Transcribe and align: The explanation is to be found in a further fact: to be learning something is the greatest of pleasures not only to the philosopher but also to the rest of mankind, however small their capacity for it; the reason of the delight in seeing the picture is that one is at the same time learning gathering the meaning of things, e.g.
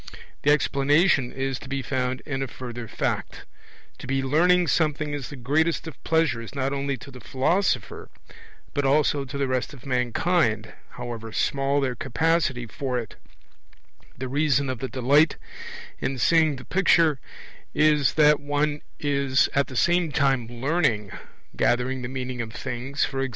The 0.41 0.49
explanation 0.49 1.31
is 1.31 1.59
to 1.59 1.69
be 1.69 1.83
found 1.83 2.21
in 2.25 2.41
a 2.41 2.47
further 2.47 2.87
fact: 2.87 3.45
to 3.99 4.07
be 4.07 4.23
learning 4.23 4.65
something 4.65 5.13
is 5.13 5.29
the 5.29 5.35
greatest 5.35 5.85
of 5.85 6.03
pleasures 6.03 6.55
not 6.55 6.73
only 6.73 6.97
to 6.97 7.11
the 7.11 7.19
philosopher 7.19 8.09
but 8.73 8.83
also 8.83 9.25
to 9.25 9.37
the 9.37 9.47
rest 9.47 9.75
of 9.75 9.85
mankind, 9.85 10.73
however 10.97 11.31
small 11.31 11.79
their 11.81 11.93
capacity 11.93 12.65
for 12.65 12.97
it; 12.97 13.15
the 14.17 14.27
reason 14.27 14.71
of 14.71 14.79
the 14.79 14.89
delight 14.89 15.37
in 15.99 16.17
seeing 16.17 16.55
the 16.55 16.65
picture 16.65 17.19
is 17.75 18.15
that 18.15 18.39
one 18.39 18.81
is 18.99 19.49
at 19.53 19.67
the 19.67 19.75
same 19.77 20.11
time 20.11 20.47
learning 20.47 21.11
gathering 21.55 22.01
the 22.01 22.07
meaning 22.07 22.41
of 22.41 22.51
things, 22.53 23.07
e.g. 23.15 23.29